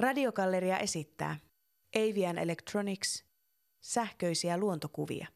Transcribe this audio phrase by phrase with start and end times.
[0.00, 1.36] Radiogalleria esittää
[1.96, 3.24] Avian Electronics,
[3.80, 5.26] sähköisiä luontokuvia.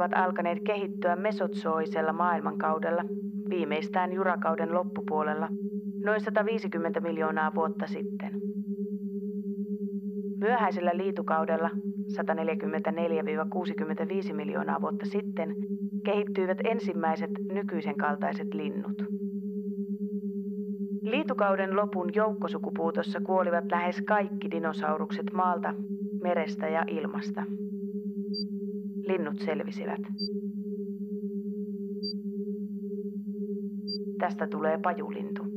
[0.00, 3.02] Ovat alkaneet kehittyä mesotsoisella maailmankaudella,
[3.50, 5.48] viimeistään jurakauden loppupuolella,
[6.04, 8.30] noin 150 miljoonaa vuotta sitten.
[10.40, 11.70] Myöhäisellä liitukaudella
[14.30, 15.54] 144-65 miljoonaa vuotta sitten
[16.04, 19.02] kehittyivät ensimmäiset nykyisen kaltaiset linnut.
[21.02, 25.74] Liitukauden lopun joukkosukupuutossa kuolivat lähes kaikki dinosaurukset maalta,
[26.22, 27.44] merestä ja ilmasta.
[29.10, 30.00] Linnut selvisivät.
[34.18, 35.49] Tästä tulee pajulintu.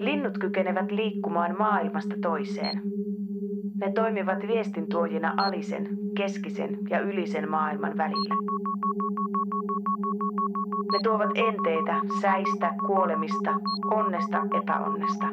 [0.00, 2.82] Linnut kykenevät liikkumaan maailmasta toiseen.
[3.74, 8.34] Ne toimivat viestintuojina alisen, keskisen ja ylisen maailman välillä.
[10.92, 13.54] Ne tuovat enteitä säistä, kuolemista,
[13.90, 15.26] onnesta, epäonnesta.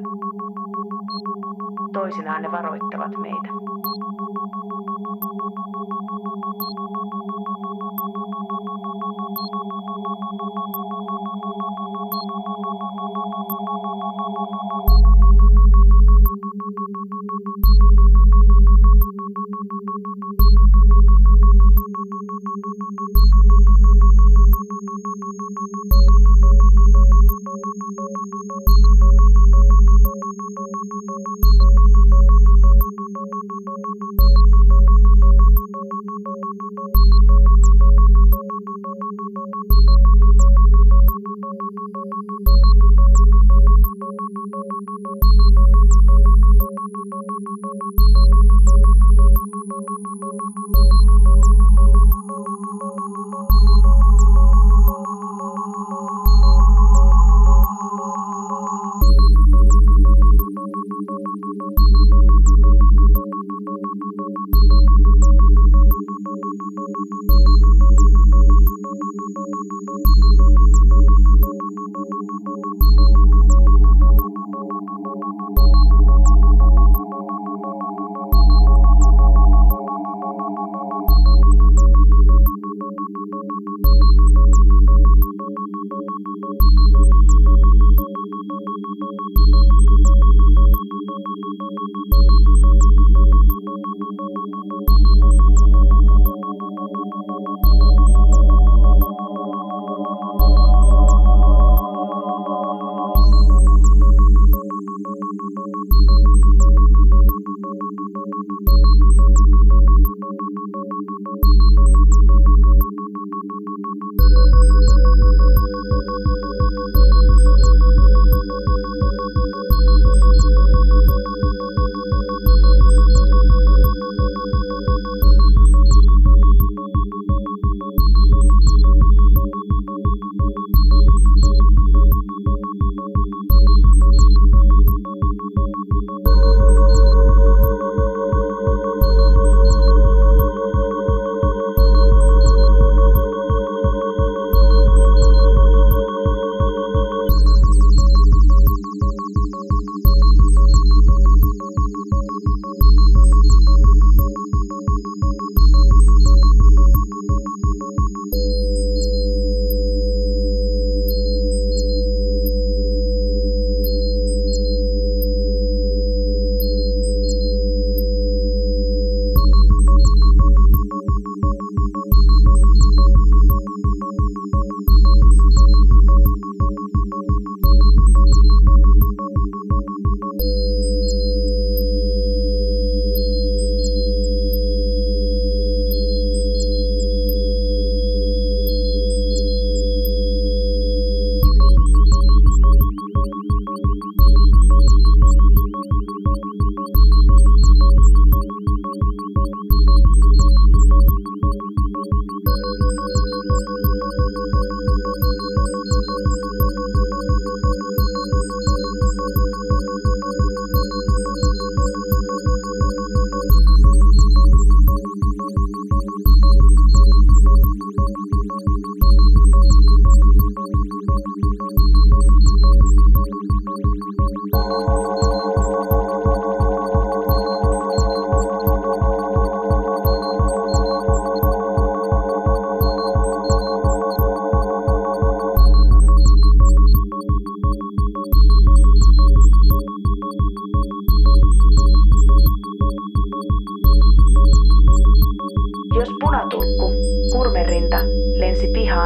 [1.94, 3.50] Toisinaan ne varoittavat meitä.
[12.10, 12.32] Thank
[15.92, 15.97] you.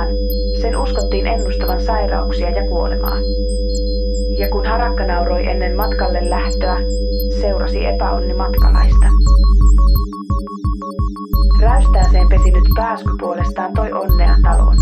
[0.01, 0.15] Pihaan,
[0.61, 3.17] sen uskottiin ennustavan sairauksia ja kuolemaa.
[4.37, 6.77] Ja kun harakka nauroi ennen matkalle lähtöä,
[7.41, 9.07] seurasi epäonni matkalaista.
[11.61, 14.77] Räystääseen pesinyt pääsky puolestaan toi onnea taloon.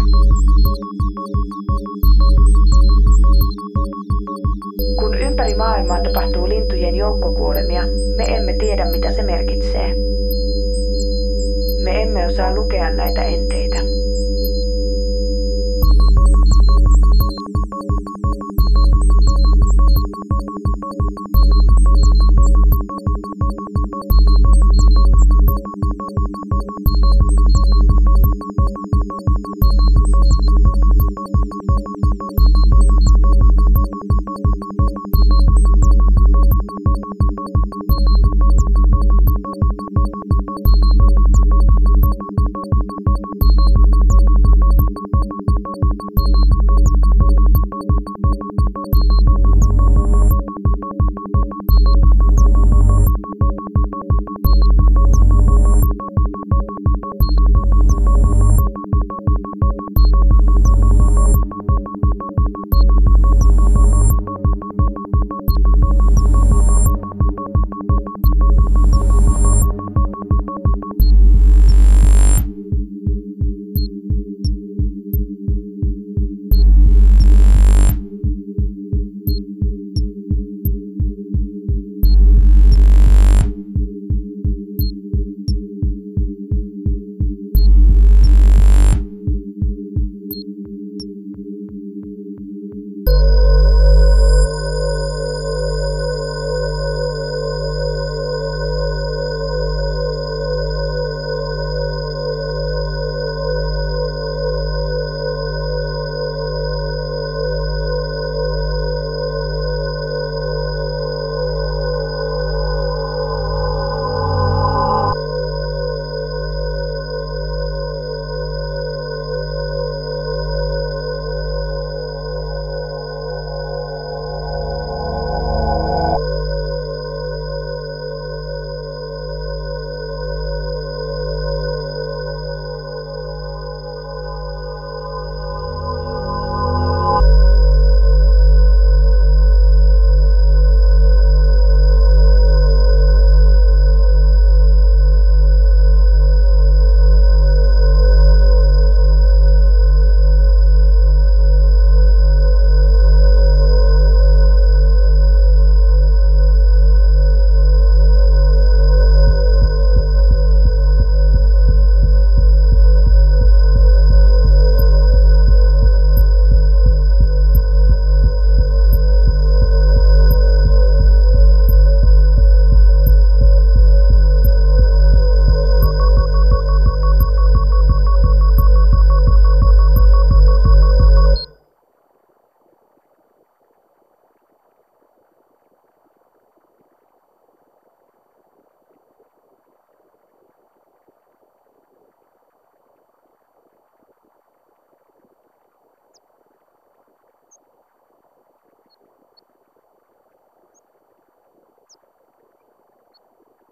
[5.00, 7.84] Kun ympäri maailmaa tapahtuu lintujen joukkokuolemia,
[8.18, 9.96] me emme tiedä mitä se merkitsee.
[11.84, 13.89] Me emme osaa lukea näitä enteitä.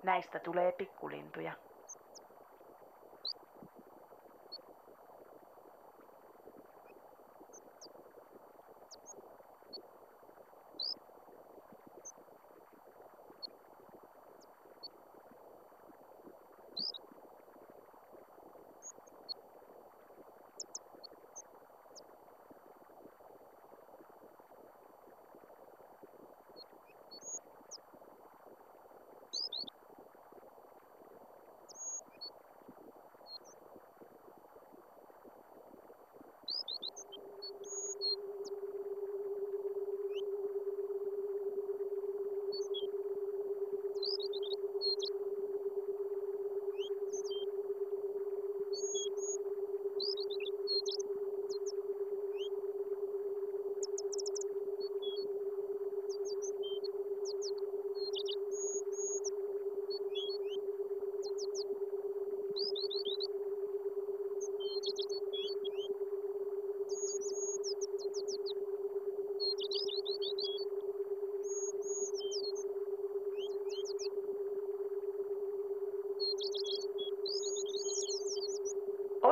[0.08, 1.54] Näistä tulee pikkulintuja.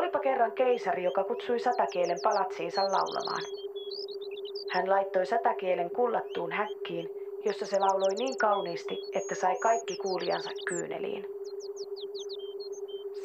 [0.06, 3.42] Olipa kerran keisari, joka kutsui satakielen palatsiinsa laulamaan.
[4.70, 7.10] Hän laittoi satakielen kullattuun häkkiin,
[7.46, 11.26] jossa se lauloi niin kauniisti, että sai kaikki kuulijansa kyyneliin.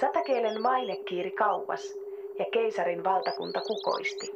[0.00, 1.94] Satakielen maine kiiri kauas
[2.38, 4.30] ja keisarin valtakunta kukoisti.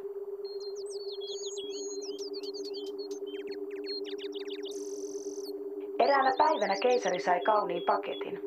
[5.99, 8.39] Eräänä päivänä keisari sai kauniin paketin.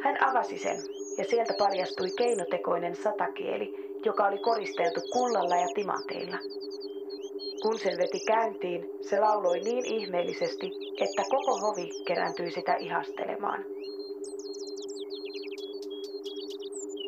[0.00, 0.76] Hän avasi sen
[1.18, 6.38] ja sieltä paljastui keinotekoinen satakieli, joka oli koristeltu kullalla ja timanteilla.
[7.62, 13.64] Kun sen veti käyntiin, se lauloi niin ihmeellisesti, että koko hovi kerääntyi sitä ihastelemaan.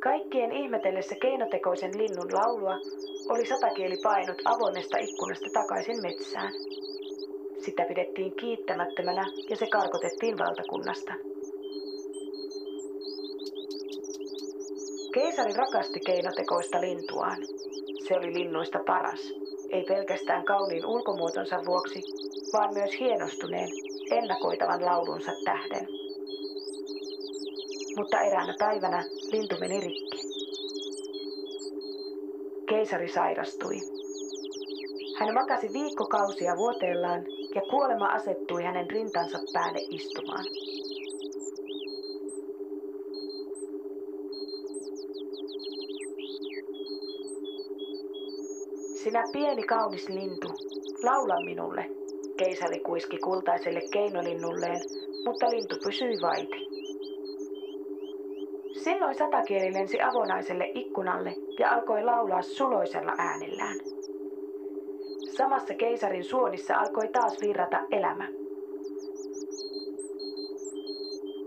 [0.03, 2.79] Kaikkien ihmetellessä keinotekoisen linnun laulua
[3.29, 6.53] oli satakieli painut avoimesta ikkunasta takaisin metsään.
[7.59, 11.15] Sitä pidettiin kiittämättömänä ja se karkotettiin valtakunnasta.
[15.15, 17.37] Keisari rakasti keinotekoista lintuaan.
[18.09, 19.21] Se oli linnuista paras,
[19.71, 22.01] ei pelkästään kauniin ulkomuotonsa vuoksi,
[22.53, 23.69] vaan myös hienostuneen,
[24.11, 25.89] ennakoitavan laulunsa tähden.
[27.97, 30.19] Mutta eräänä päivänä lintu meni rikki.
[32.69, 33.77] Keisari sairastui.
[35.19, 37.23] Hän makasi viikkokausia vuoteellaan
[37.55, 40.45] ja kuolema asettui hänen rintansa päälle istumaan.
[49.15, 50.49] Sinä pieni kaunis lintu,
[51.03, 51.87] laula minulle,
[52.37, 54.81] keisari kuiski kultaiselle keinolinnulleen,
[55.27, 56.67] mutta lintu pysyi vaiti.
[58.85, 63.77] Silloin satakieli lensi avonaiselle ikkunalle ja alkoi laulaa suloisella äänellään.
[65.37, 68.29] Samassa keisarin suonissa alkoi taas virrata elämä.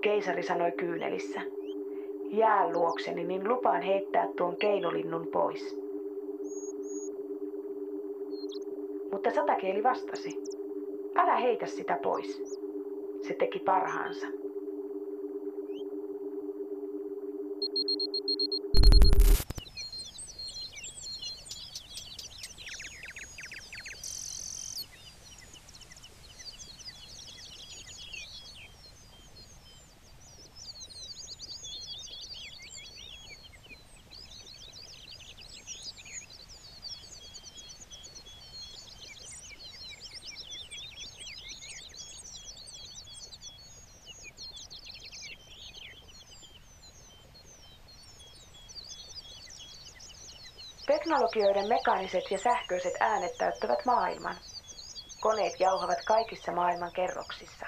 [0.02, 1.42] Keisari sanoi kyynelissä.
[2.32, 5.87] Jää luokseni, niin lupaan heittää tuon keinolinnun pois.
[9.18, 10.30] Mutta satakieli vastasi.
[11.16, 12.42] Älä heitä sitä pois.
[13.28, 14.28] Se teki parhaansa.
[51.08, 54.36] Teknologioiden mekaaniset ja sähköiset äänet täyttävät maailman.
[55.20, 57.66] Koneet jauhavat kaikissa maailman kerroksissa.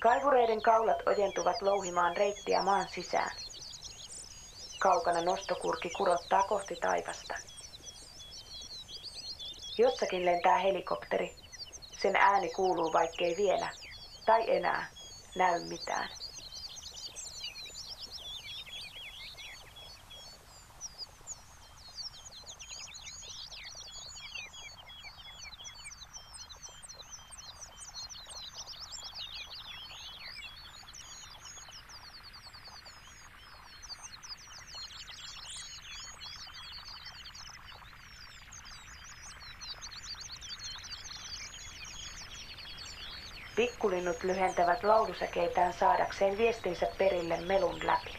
[0.00, 3.30] Kaivureiden kaulat ojentuvat louhimaan reittiä maan sisään.
[4.78, 7.34] Kaukana nostokurki kurottaa kohti taivasta.
[9.78, 11.34] Jossakin lentää helikopteri.
[12.02, 13.68] Sen ääni kuuluu vaikkei vielä,
[14.26, 14.86] tai enää,
[15.36, 16.19] näy mitään.
[43.60, 48.09] Pikkulinnut lyhentävät laulusäkeitään saadakseen viestinsä perille melun läpi.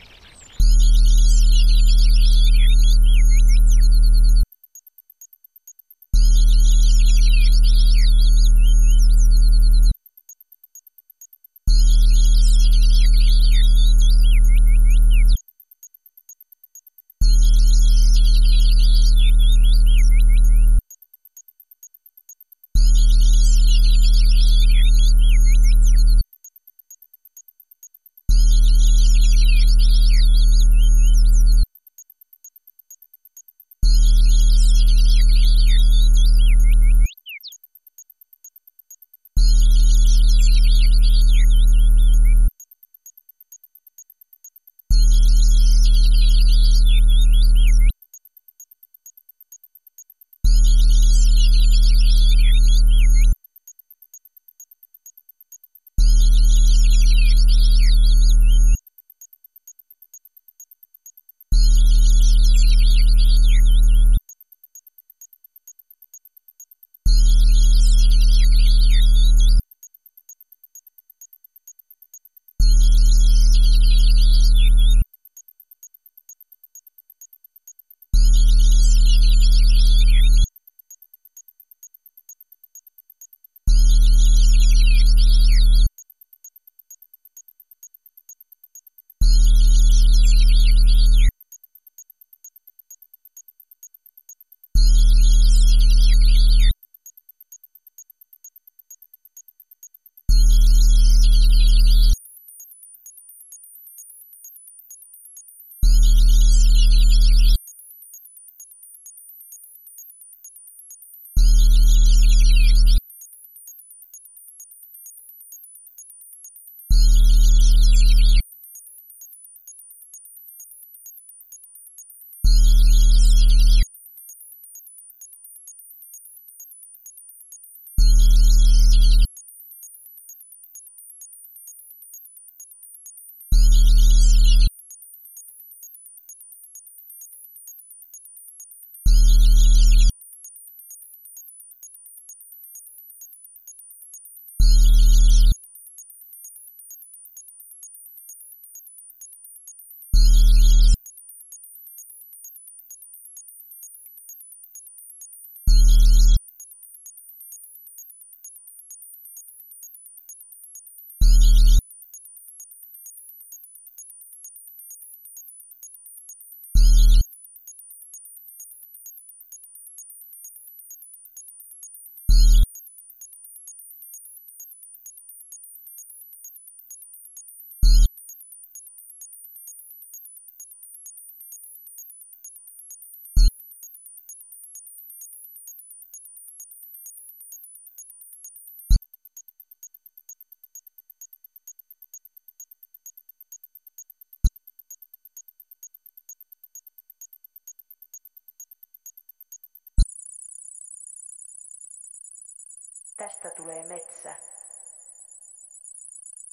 [203.31, 204.35] Tästä tulee metsä.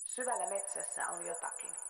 [0.06, 1.88] Syvällä metsässä on jotakin.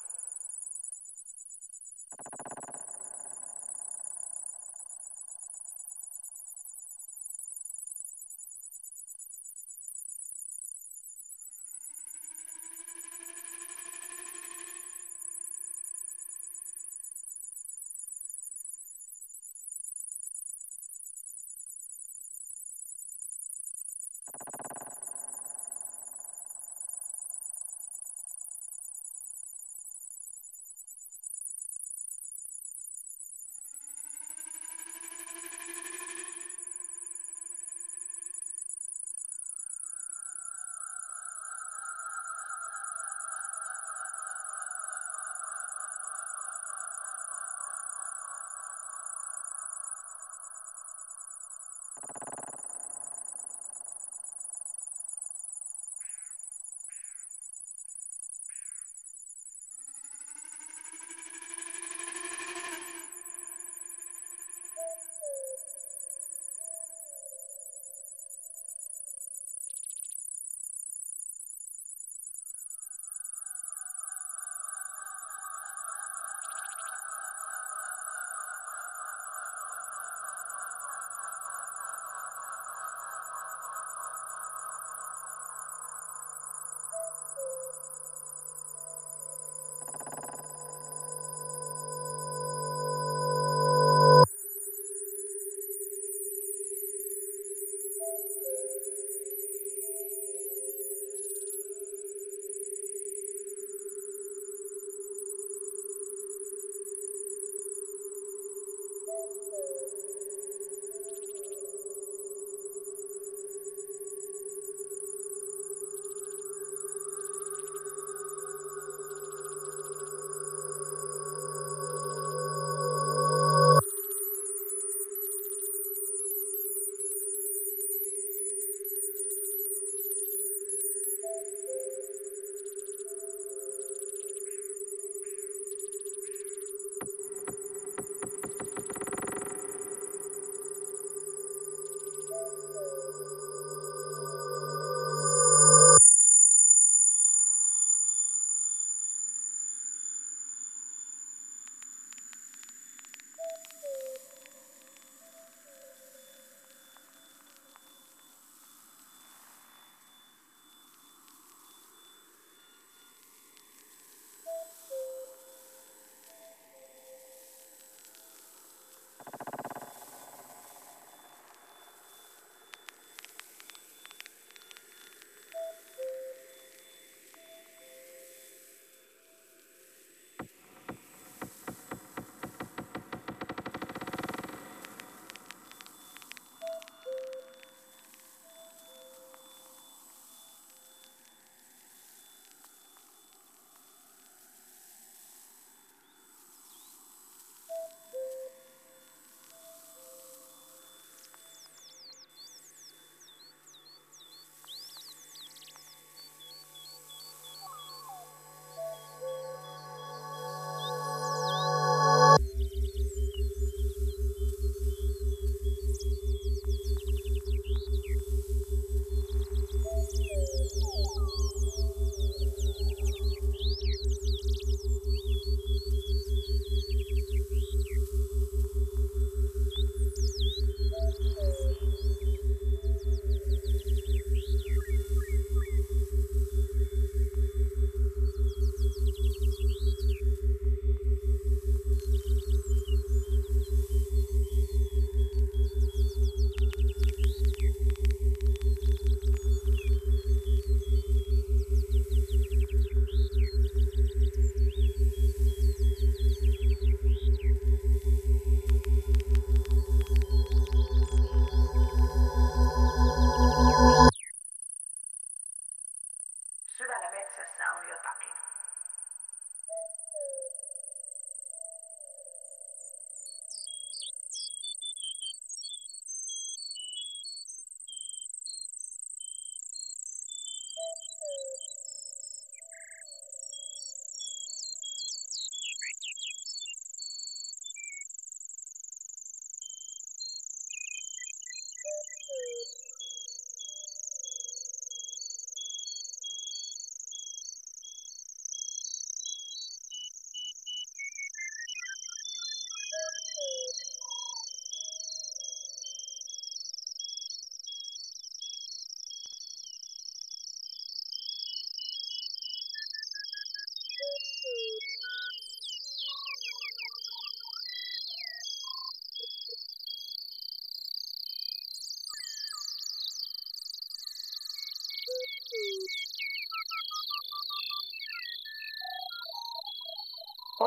[268.05, 268.35] fucking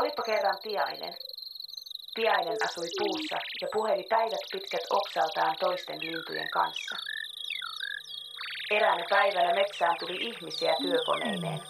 [0.02, 1.14] Olipa kerran tiainen.
[2.16, 6.96] Tiainen asui puussa ja puheli päivät pitkät oksaltaan toisten lintujen kanssa.
[8.72, 11.62] Eräänä päivänä metsään tuli ihmisiä työkoneineen.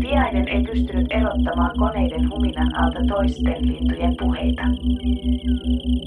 [0.00, 4.62] Tiainen ei pystynyt erottamaan koneiden huminan alta toisten lintujen puheita.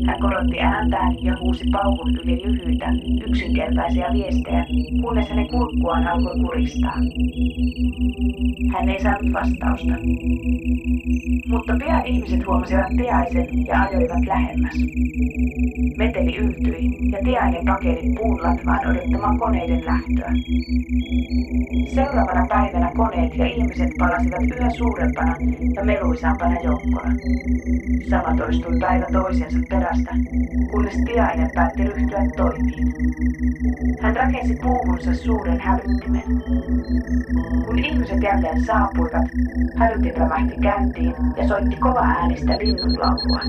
[0.08, 2.94] Hän korotti ääntään ja huusi pauhun yli lyhyitä,
[3.30, 4.66] yksinkertaisia viestejä,
[5.02, 6.98] kunnes hänen kurkkuaan alkoi kuristaa.
[8.74, 9.94] Hän ei saanut vastausta.
[11.50, 14.76] Mutta pian ihmiset huomasivat tiaisen ja ajoivat lähemmäs.
[15.98, 20.34] Meteli yltyi ja tiainen pakeni puun latvaan odottamaan koneiden lähtöä.
[21.96, 25.36] Seuraavana päivänä koneet ja ihmiset palasivat yhä suurempana
[25.76, 27.14] ja meluisampana joukkona.
[28.10, 30.12] Sama toistui päivä toisensa perästä,
[30.72, 32.88] kunnes tiainen päätti ryhtyä toimiin.
[34.02, 36.24] Hän rakensi puuhunsa suuren hälyttimen.
[37.66, 39.26] Kun ihmiset jälleen saapuivat,
[39.78, 43.42] hälytin rämähti käyntiin ja soitti kova äänistä linnunlaulua.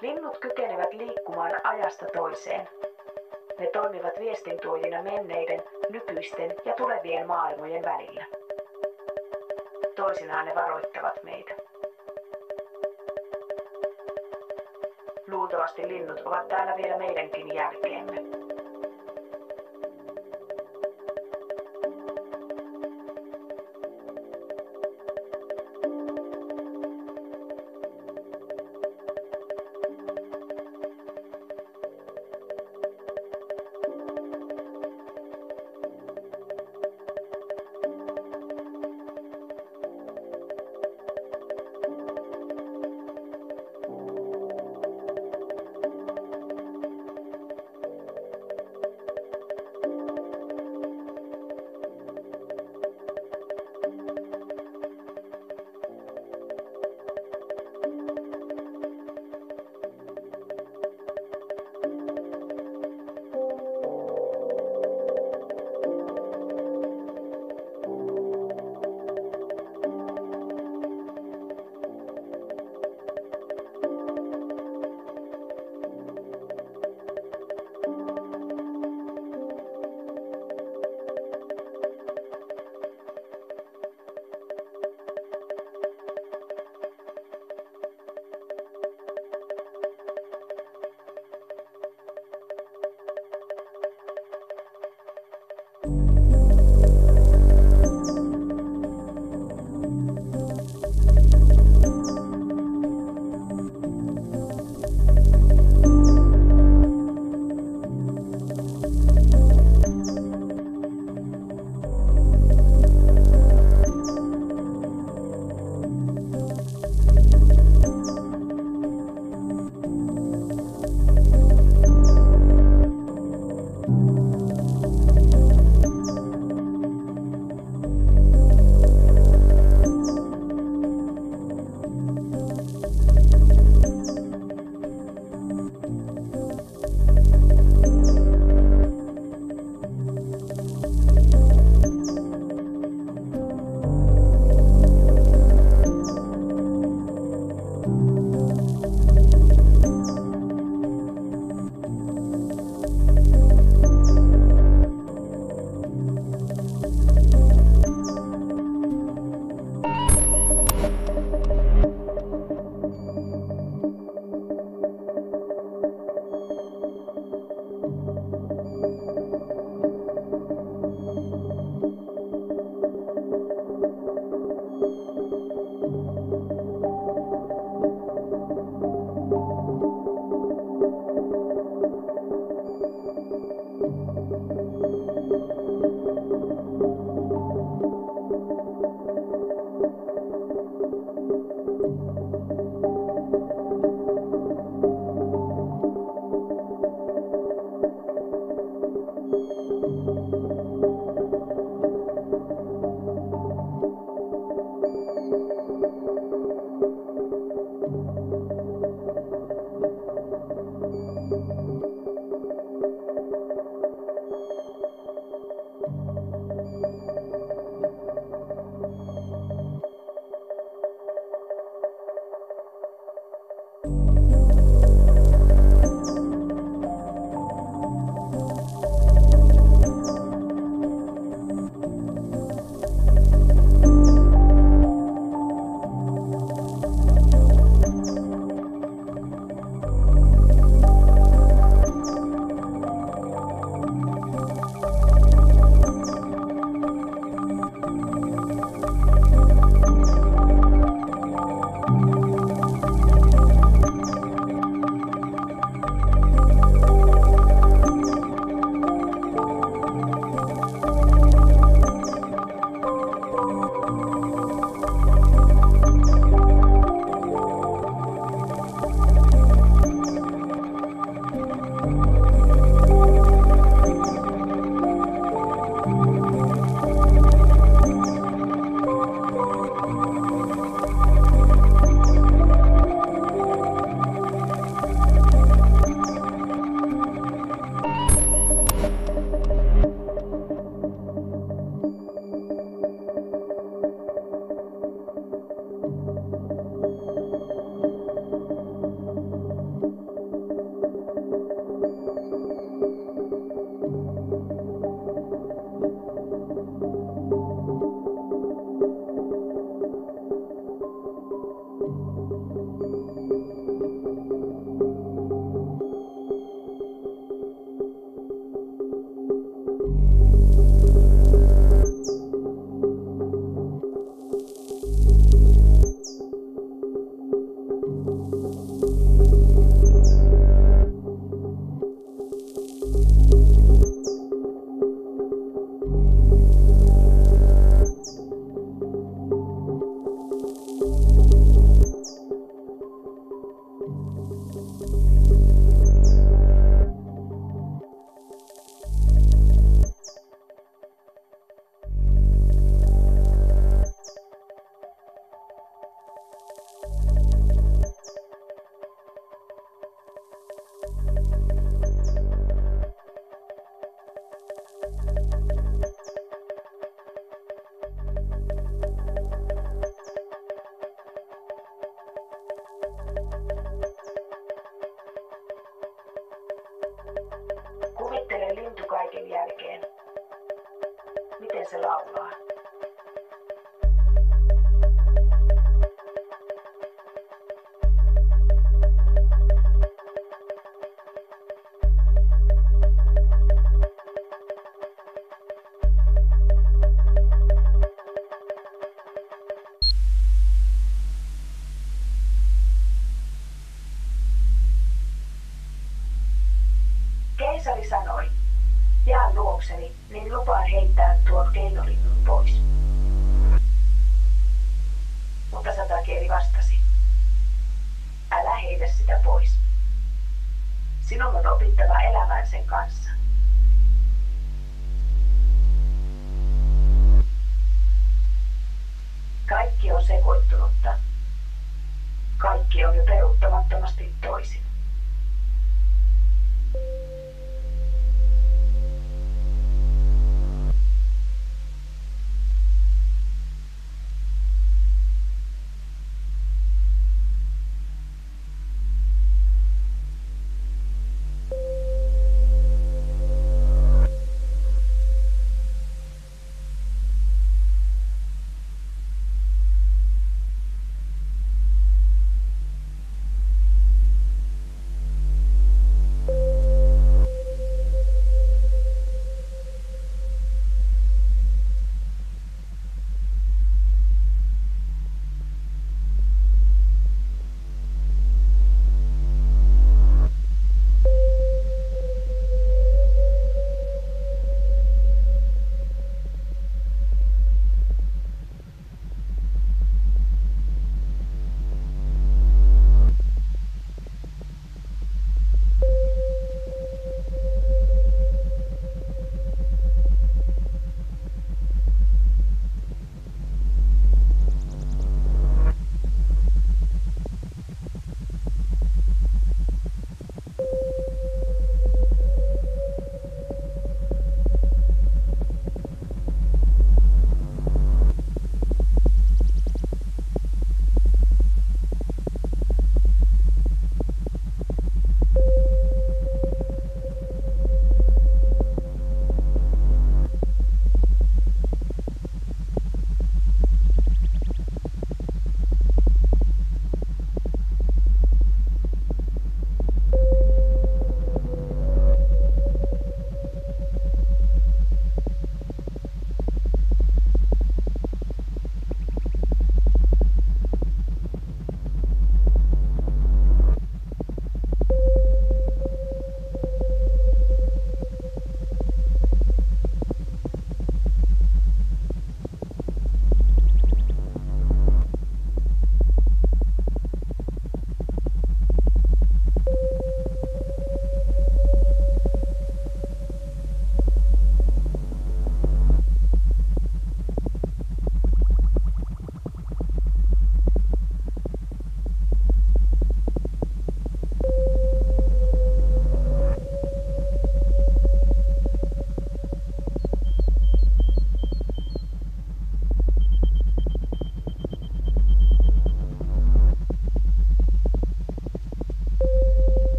[0.00, 2.68] Linnut kykenevät liikkumaan ajasta toiseen.
[3.58, 8.24] Ne toimivat viestintuojina menneiden, nykyisten ja tulevien maailmojen välillä.
[9.96, 11.69] Toisinaan ne varoittavat meitä.
[15.30, 18.49] Luultavasti linnut ovat täällä vielä meidänkin jälkeemme.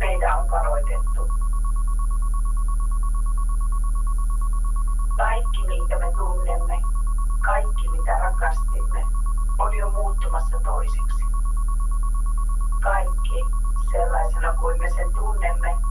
[0.00, 1.22] meitä on varoitettu.
[5.16, 6.80] Kaikki, minkä me tunnemme,
[7.44, 9.04] kaikki mitä rakastimme,
[9.58, 11.24] on jo muuttumassa toiseksi.
[12.82, 13.44] Kaikki,
[13.90, 15.89] sellaisena kuin me sen tunnemme,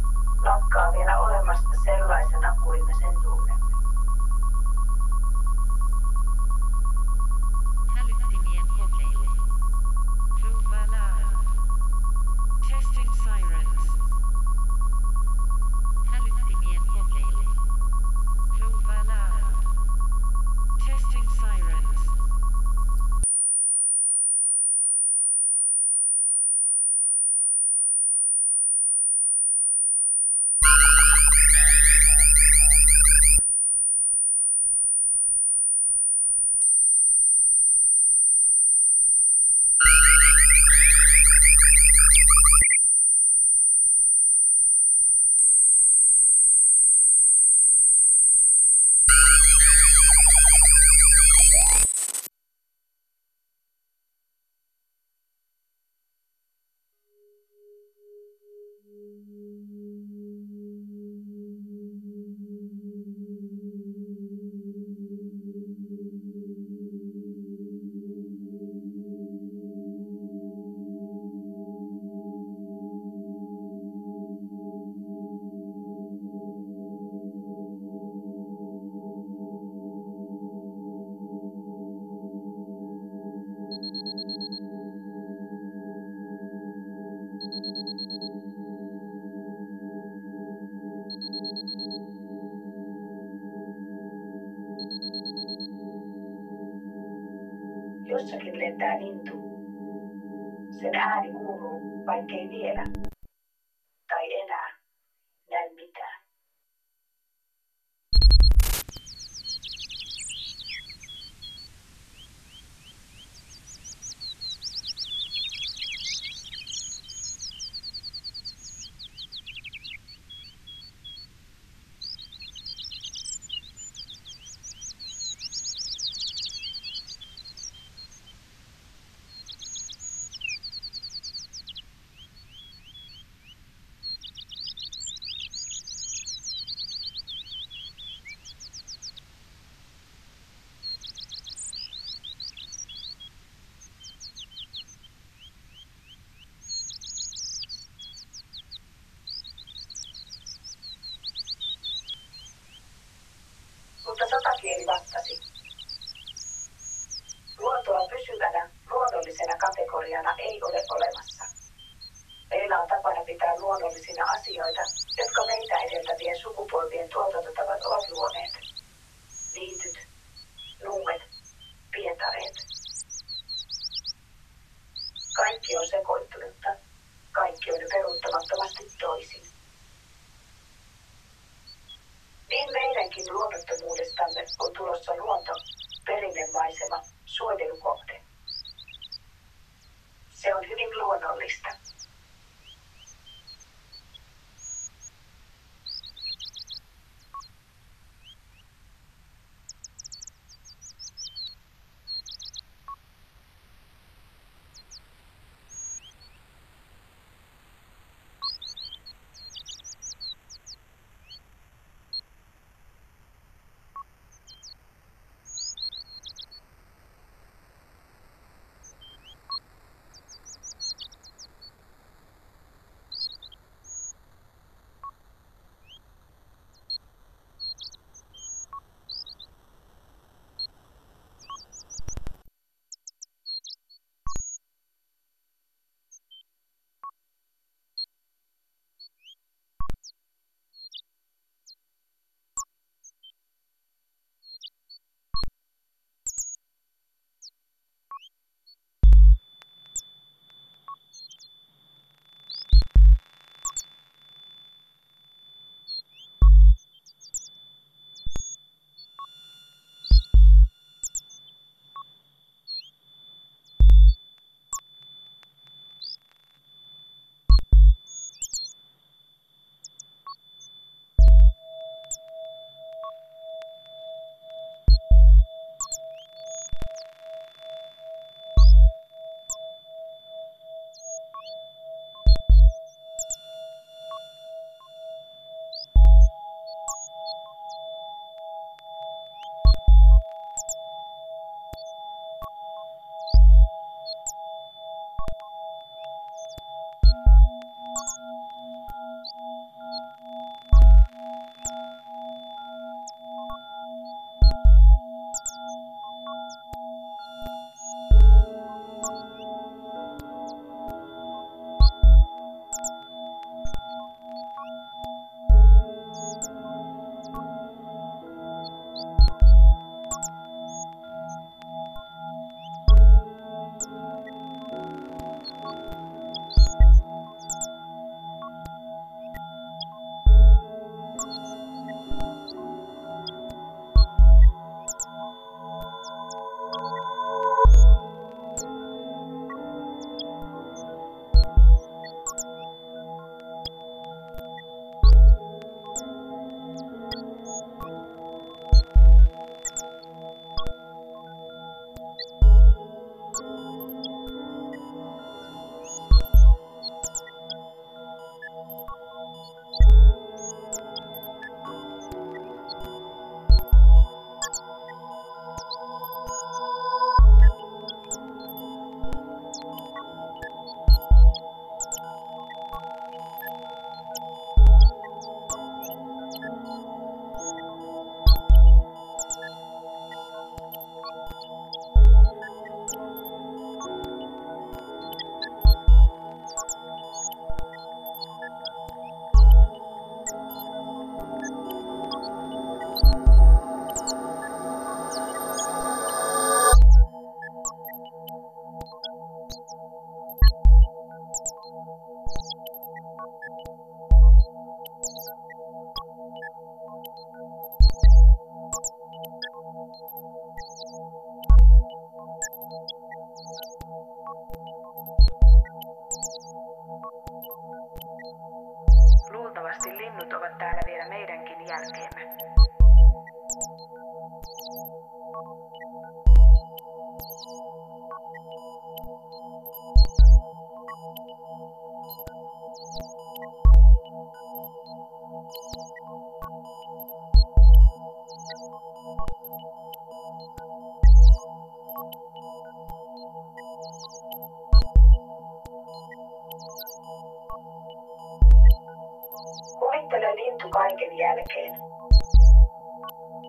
[451.19, 451.73] jälkeen.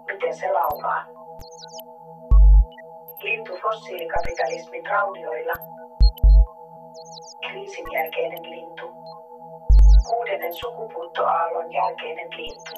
[0.07, 1.05] Miten se laulaa?
[3.23, 5.53] Lintu fossiilikapitalismin raunioilla.
[7.47, 8.87] Kriisin jälkeinen lintu.
[10.09, 12.73] Kuudennen sukupuuttoaallon jälkeinen lintu.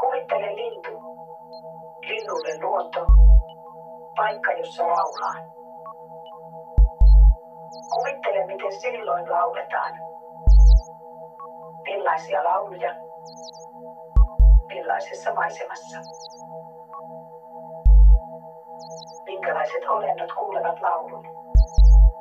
[0.00, 0.90] Kuvittele lintu.
[2.08, 3.06] Linnulle luonto.
[4.16, 5.61] Paikka, jossa laulaa.
[8.52, 9.92] Miten silloin lauletaan.
[11.82, 12.94] Millaisia lauluja?
[14.66, 15.98] Millaisessa maisemassa?
[19.24, 21.26] Minkälaiset olennot kuulevat laulun?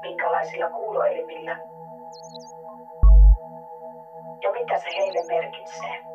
[0.02, 1.58] Minkälaisilla kuuloelimillä?
[4.44, 6.11] Ja mitä se heille merkitsee?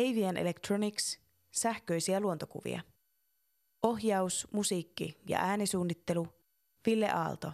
[0.00, 1.20] Avian Electronics,
[1.50, 2.82] sähköisiä luontokuvia.
[3.82, 6.28] Ohjaus, musiikki ja äänisuunnittelu
[6.86, 7.52] Ville Aalto.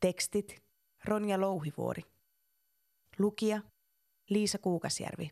[0.00, 0.62] Tekstit
[1.04, 2.02] Ronja Louhivuori.
[3.18, 3.62] Lukija
[4.28, 5.30] Liisa Kuukasjärvi.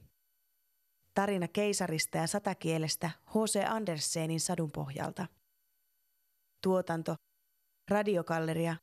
[1.15, 3.65] Tarina keisarista ja satakielestä H.C.
[3.69, 5.27] Andersenin sadun pohjalta.
[6.63, 7.15] Tuotanto
[7.91, 8.77] Radiokalleria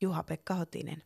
[0.00, 1.02] Juha-Pekka Hotinen.